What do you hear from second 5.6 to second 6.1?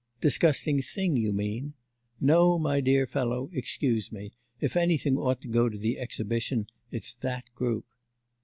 to the